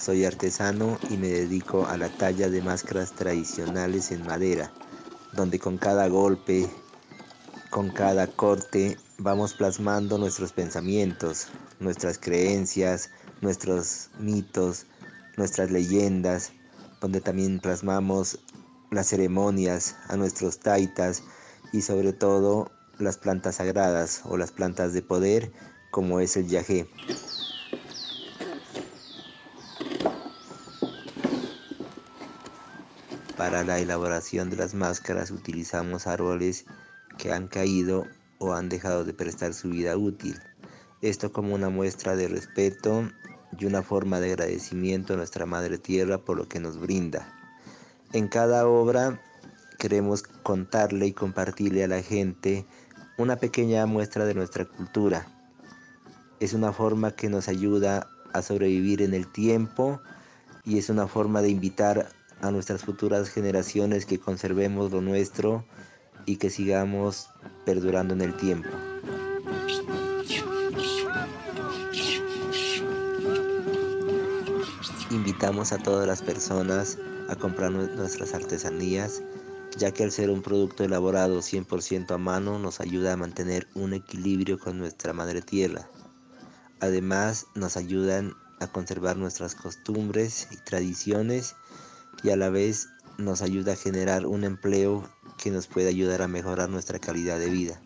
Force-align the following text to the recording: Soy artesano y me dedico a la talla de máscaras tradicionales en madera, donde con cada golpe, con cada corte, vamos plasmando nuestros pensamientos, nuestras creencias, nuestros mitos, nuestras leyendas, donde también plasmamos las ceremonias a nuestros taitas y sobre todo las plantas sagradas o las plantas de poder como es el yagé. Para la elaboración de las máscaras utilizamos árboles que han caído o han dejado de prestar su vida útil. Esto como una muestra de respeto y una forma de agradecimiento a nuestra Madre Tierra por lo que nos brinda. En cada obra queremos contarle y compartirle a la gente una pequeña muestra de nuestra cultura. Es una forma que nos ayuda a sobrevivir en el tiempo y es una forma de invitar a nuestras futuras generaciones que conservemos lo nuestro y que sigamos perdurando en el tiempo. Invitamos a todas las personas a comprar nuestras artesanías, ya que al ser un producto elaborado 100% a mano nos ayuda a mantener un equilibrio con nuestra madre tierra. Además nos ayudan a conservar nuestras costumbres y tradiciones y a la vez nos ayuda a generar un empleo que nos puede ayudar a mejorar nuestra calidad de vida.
Soy 0.00 0.24
artesano 0.24 0.98
y 1.10 1.18
me 1.18 1.28
dedico 1.28 1.84
a 1.86 1.98
la 1.98 2.08
talla 2.08 2.48
de 2.48 2.62
máscaras 2.62 3.12
tradicionales 3.12 4.10
en 4.12 4.24
madera, 4.24 4.72
donde 5.34 5.58
con 5.58 5.76
cada 5.76 6.08
golpe, 6.08 6.66
con 7.68 7.90
cada 7.90 8.26
corte, 8.26 8.96
vamos 9.18 9.52
plasmando 9.52 10.16
nuestros 10.16 10.52
pensamientos, 10.52 11.48
nuestras 11.80 12.16
creencias, 12.18 13.10
nuestros 13.42 14.08
mitos, 14.18 14.86
nuestras 15.36 15.70
leyendas, 15.70 16.52
donde 17.02 17.20
también 17.20 17.60
plasmamos 17.60 18.38
las 18.90 19.08
ceremonias 19.08 19.96
a 20.08 20.16
nuestros 20.16 20.60
taitas 20.60 21.22
y 21.74 21.82
sobre 21.82 22.14
todo 22.14 22.70
las 22.98 23.18
plantas 23.18 23.56
sagradas 23.56 24.22
o 24.24 24.38
las 24.38 24.50
plantas 24.50 24.94
de 24.94 25.02
poder 25.02 25.52
como 25.90 26.20
es 26.20 26.38
el 26.38 26.48
yagé. 26.48 26.88
Para 33.40 33.64
la 33.64 33.78
elaboración 33.78 34.50
de 34.50 34.56
las 34.56 34.74
máscaras 34.74 35.30
utilizamos 35.30 36.06
árboles 36.06 36.66
que 37.16 37.32
han 37.32 37.48
caído 37.48 38.06
o 38.36 38.52
han 38.52 38.68
dejado 38.68 39.06
de 39.06 39.14
prestar 39.14 39.54
su 39.54 39.70
vida 39.70 39.96
útil. 39.96 40.38
Esto 41.00 41.32
como 41.32 41.54
una 41.54 41.70
muestra 41.70 42.16
de 42.16 42.28
respeto 42.28 43.10
y 43.58 43.64
una 43.64 43.82
forma 43.82 44.20
de 44.20 44.32
agradecimiento 44.32 45.14
a 45.14 45.16
nuestra 45.16 45.46
Madre 45.46 45.78
Tierra 45.78 46.18
por 46.18 46.36
lo 46.36 46.48
que 46.48 46.60
nos 46.60 46.78
brinda. 46.78 47.32
En 48.12 48.28
cada 48.28 48.68
obra 48.68 49.22
queremos 49.78 50.22
contarle 50.22 51.06
y 51.06 51.14
compartirle 51.14 51.84
a 51.84 51.88
la 51.88 52.02
gente 52.02 52.66
una 53.16 53.36
pequeña 53.36 53.86
muestra 53.86 54.26
de 54.26 54.34
nuestra 54.34 54.66
cultura. 54.66 55.26
Es 56.40 56.52
una 56.52 56.74
forma 56.74 57.12
que 57.12 57.30
nos 57.30 57.48
ayuda 57.48 58.06
a 58.34 58.42
sobrevivir 58.42 59.00
en 59.00 59.14
el 59.14 59.26
tiempo 59.32 59.98
y 60.62 60.76
es 60.76 60.90
una 60.90 61.08
forma 61.08 61.40
de 61.40 61.48
invitar 61.48 62.19
a 62.42 62.50
nuestras 62.50 62.84
futuras 62.84 63.28
generaciones 63.28 64.06
que 64.06 64.18
conservemos 64.18 64.90
lo 64.92 65.00
nuestro 65.00 65.64
y 66.26 66.36
que 66.36 66.50
sigamos 66.50 67.28
perdurando 67.64 68.14
en 68.14 68.22
el 68.22 68.36
tiempo. 68.36 68.68
Invitamos 75.10 75.72
a 75.72 75.78
todas 75.78 76.06
las 76.06 76.22
personas 76.22 76.98
a 77.28 77.36
comprar 77.36 77.72
nuestras 77.72 78.32
artesanías, 78.34 79.22
ya 79.76 79.92
que 79.92 80.04
al 80.04 80.12
ser 80.12 80.30
un 80.30 80.42
producto 80.42 80.84
elaborado 80.84 81.38
100% 81.38 82.12
a 82.12 82.18
mano 82.18 82.58
nos 82.58 82.80
ayuda 82.80 83.12
a 83.12 83.16
mantener 83.16 83.66
un 83.74 83.92
equilibrio 83.92 84.58
con 84.58 84.78
nuestra 84.78 85.12
madre 85.12 85.42
tierra. 85.42 85.88
Además 86.80 87.46
nos 87.54 87.76
ayudan 87.76 88.34
a 88.60 88.66
conservar 88.66 89.16
nuestras 89.16 89.54
costumbres 89.54 90.48
y 90.50 90.56
tradiciones 90.58 91.56
y 92.22 92.30
a 92.30 92.36
la 92.36 92.50
vez 92.50 92.88
nos 93.18 93.42
ayuda 93.42 93.72
a 93.72 93.76
generar 93.76 94.26
un 94.26 94.44
empleo 94.44 95.08
que 95.38 95.50
nos 95.50 95.66
puede 95.66 95.88
ayudar 95.88 96.22
a 96.22 96.28
mejorar 96.28 96.68
nuestra 96.68 96.98
calidad 96.98 97.38
de 97.38 97.50
vida. 97.50 97.80